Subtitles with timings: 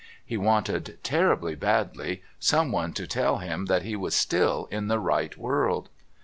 [0.25, 5.37] He wanted, terribly badly, someone to tell him that he was still in the right
[5.37, 5.89] world...